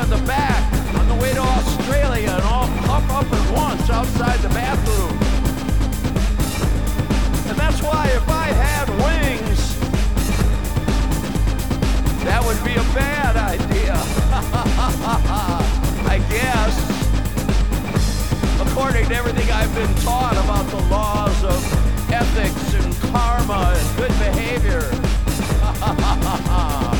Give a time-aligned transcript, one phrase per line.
[0.00, 4.38] on the back on the way to Australia and all puff up at once outside
[4.40, 5.12] the bathroom.
[7.48, 9.78] And that's why if I had wings,
[12.24, 13.92] that would be a bad idea.
[16.08, 16.74] I guess.
[18.62, 24.14] According to everything I've been taught about the laws of ethics and karma and good
[24.18, 24.80] behavior.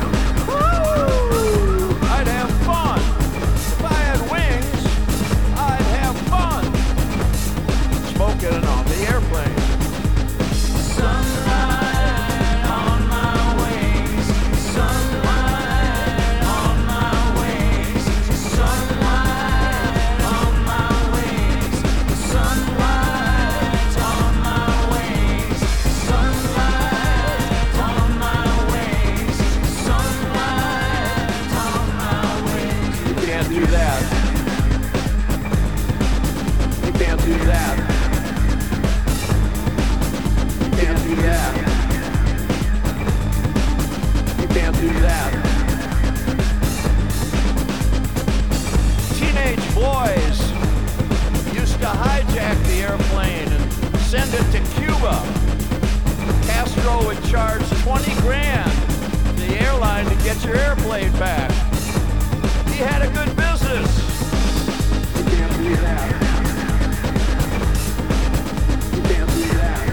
[60.33, 61.51] Get your airplane back.
[62.69, 63.85] He had a good business.
[65.17, 66.09] You can't do that.
[68.95, 69.83] You can't do that.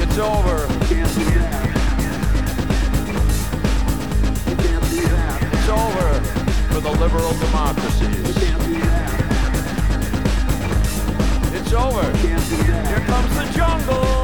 [0.00, 0.58] It's over.
[0.70, 1.66] You can't do that.
[4.46, 5.42] You can't do that.
[5.52, 6.22] It's over
[6.72, 8.16] for the liberal democracies.
[8.28, 9.10] You can't do that.
[11.52, 12.06] It's over.
[12.06, 12.86] You can't do that.
[12.86, 14.19] Here comes the jungle.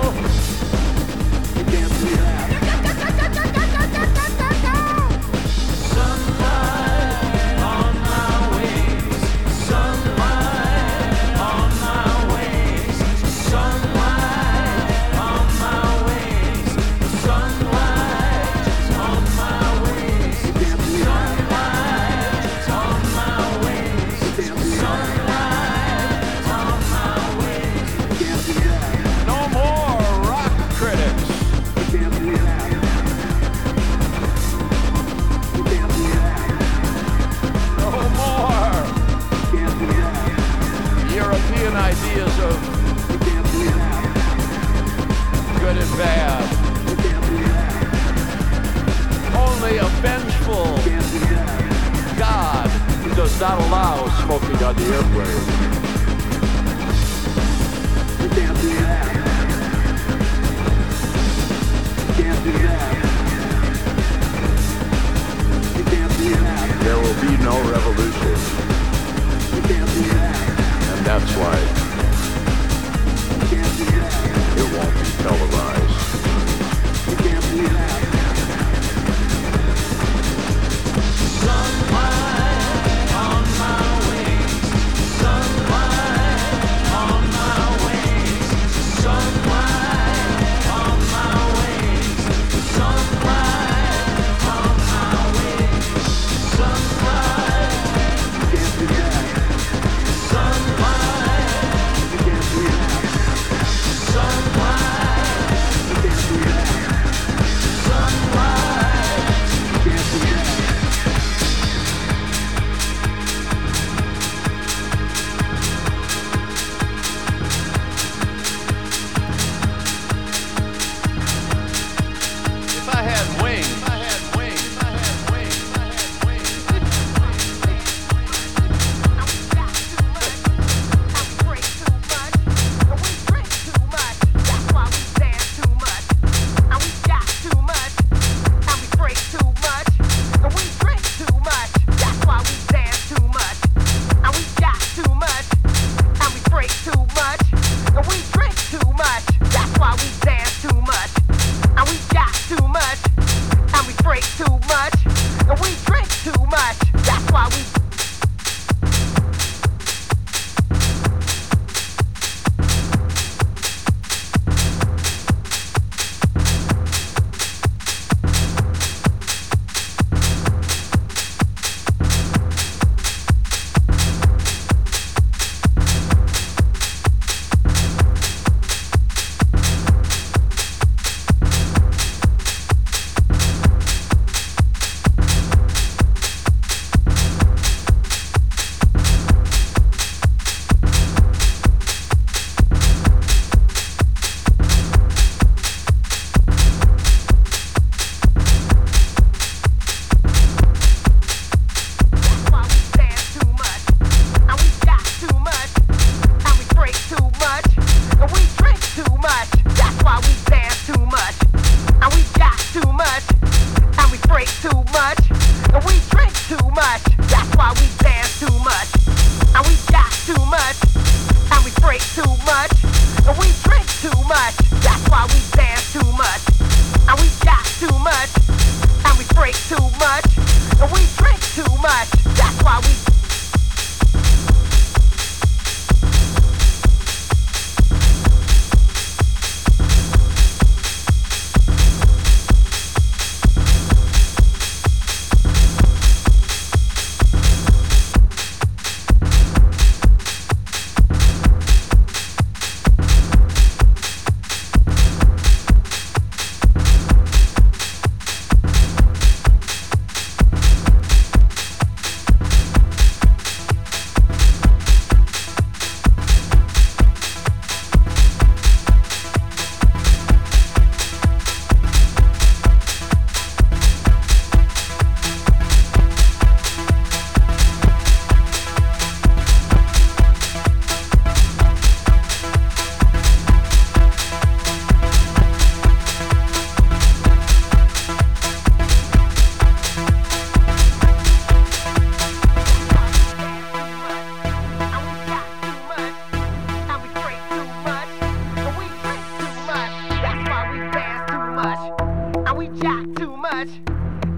[302.80, 303.68] jack too much,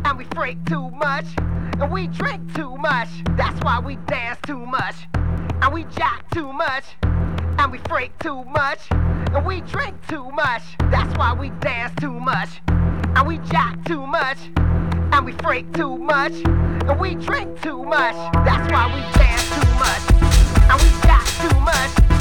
[0.05, 1.26] and we freak too much,
[1.80, 3.09] and we drink too much.
[3.36, 8.45] That's why we dance too much, and we jack too much, and we freak too
[8.45, 10.62] much, and we drink too much.
[10.91, 15.97] That's why we dance too much, and we jack too much, and we freak too
[15.97, 18.14] much, and we drink too much.
[18.45, 20.22] That's why we dance too much,
[20.70, 22.17] and we jack too much.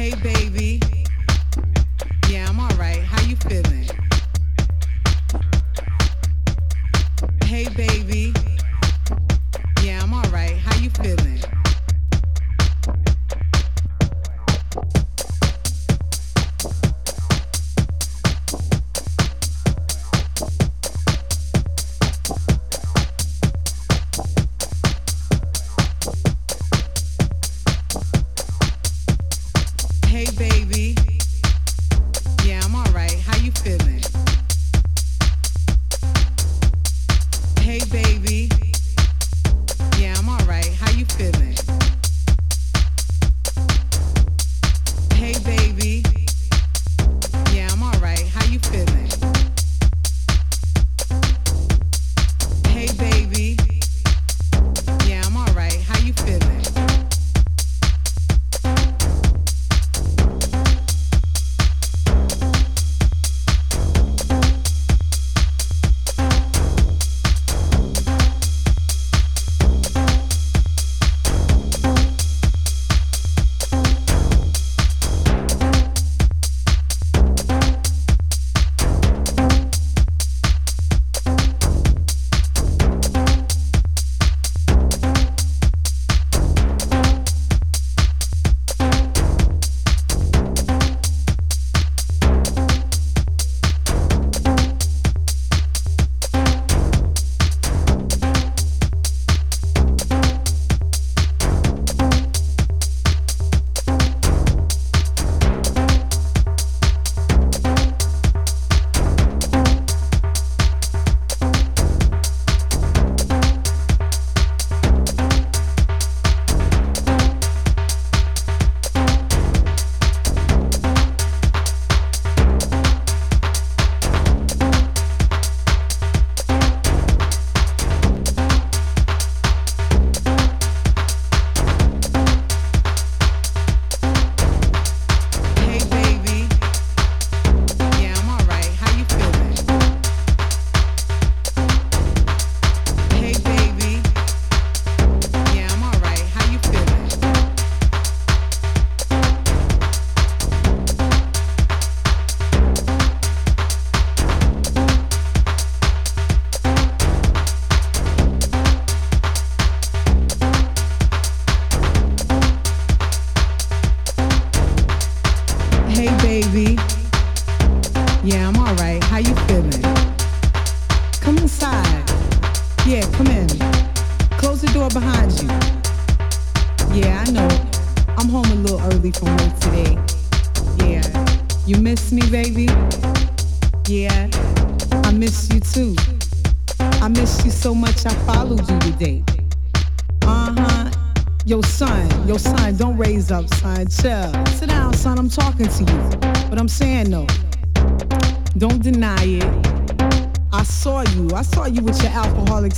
[0.00, 0.89] hey baby.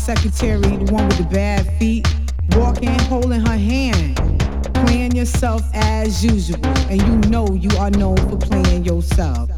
[0.02, 2.06] Secretary, the one with the bad feet,
[2.56, 4.16] walking, holding her hand,
[4.86, 6.64] playing yourself as usual.
[6.90, 9.48] And you know you are known for playing yourself.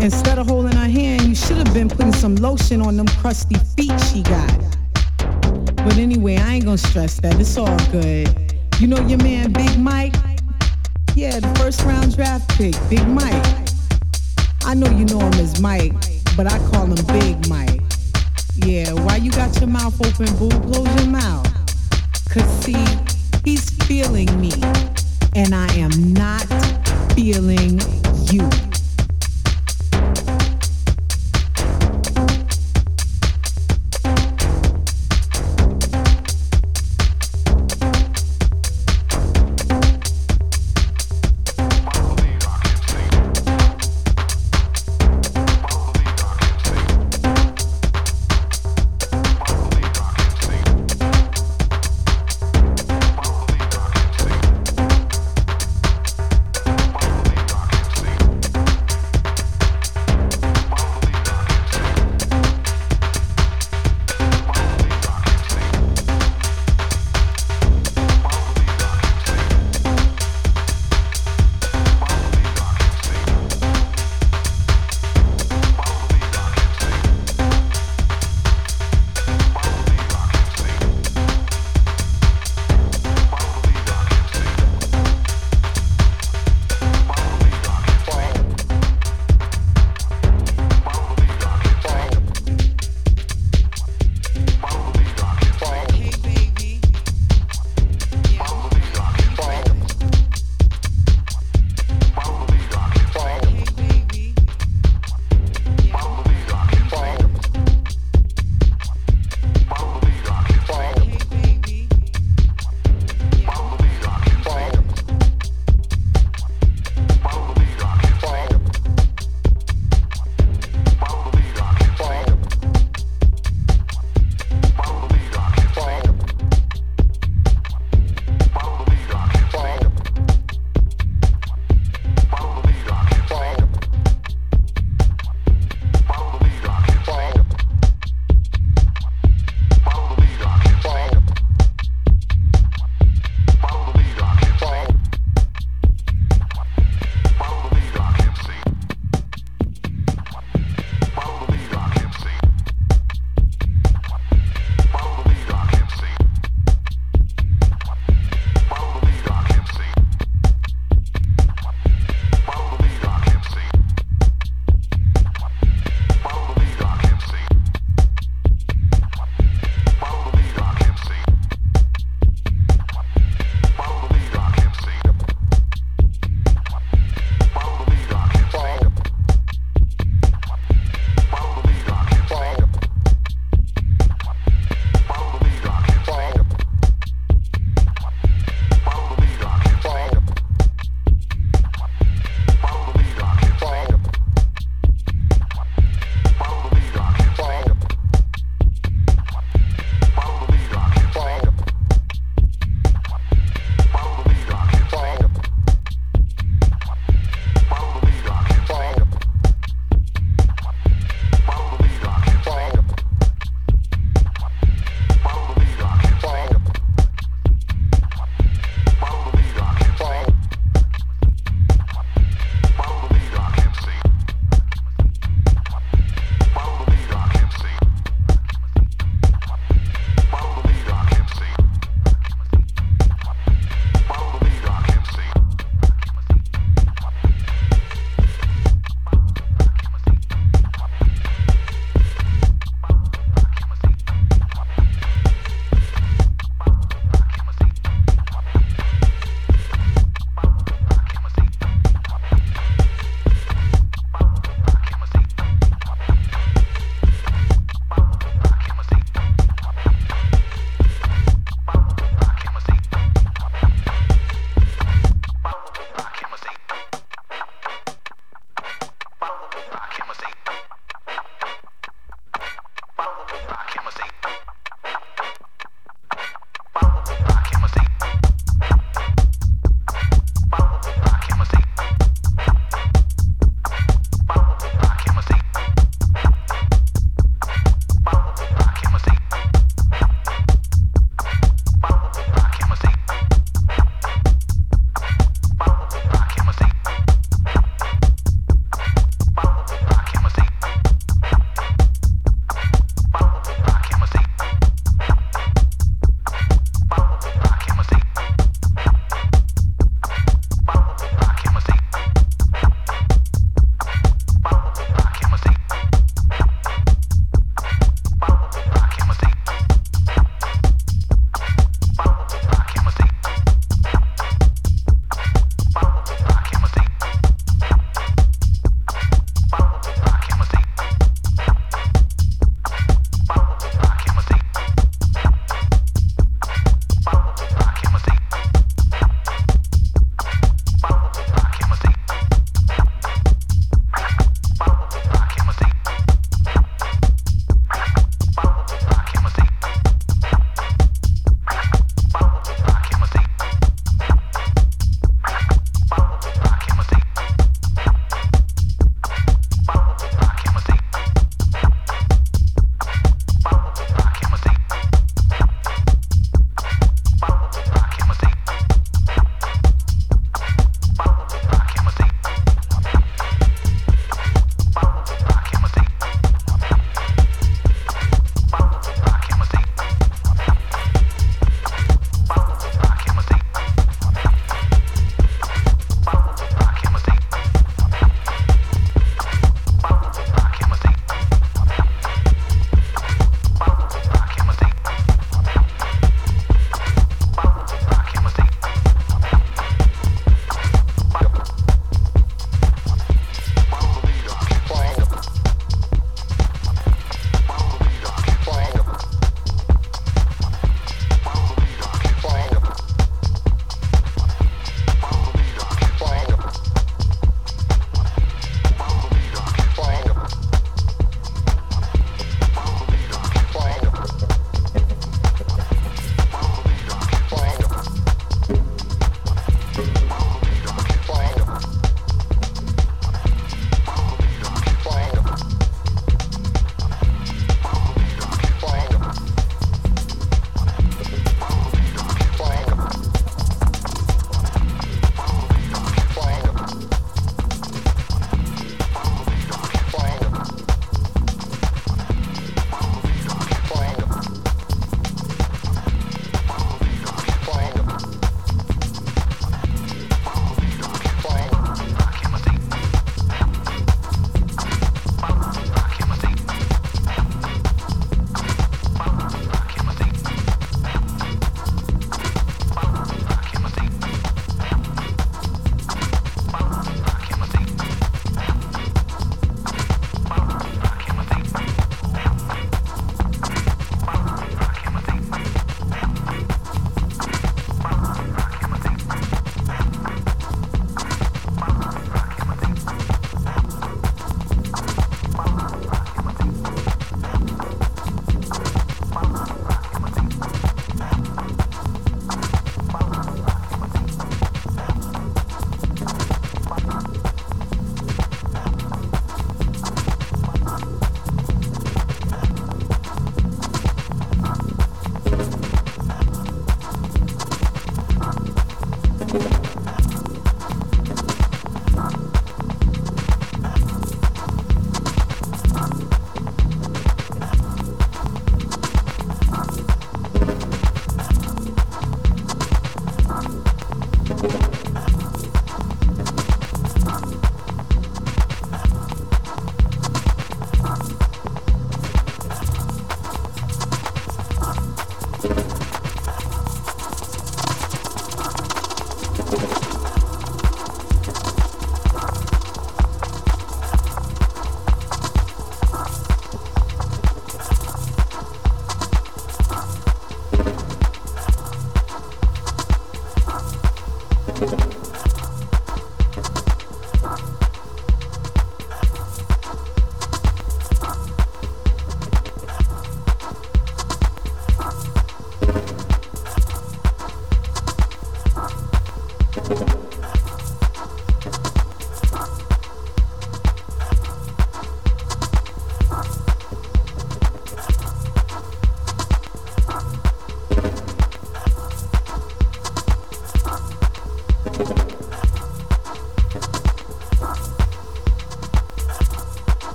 [0.00, 3.56] Instead of holding her hand, you should have been putting some lotion on them crusty
[3.76, 4.76] feet she got.
[5.76, 7.40] But anyway, I ain't gonna stress that.
[7.40, 8.43] It's all good.
[8.84, 10.14] You know your man Big Mike?
[11.14, 13.42] Yeah, the first round draft pick, Big Mike.
[14.62, 15.94] I know you know him as Mike,
[16.36, 17.80] but I call him Big Mike.
[18.56, 20.50] Yeah, why you got your mouth open, boo?
[20.68, 21.50] Close your mouth.
[22.28, 22.84] Cause see,
[23.42, 24.52] he's feeling me,
[25.34, 26.44] and I am not
[27.14, 27.80] feeling
[28.30, 28.46] you.